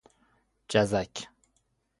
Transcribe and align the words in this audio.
جزک 0.69 1.27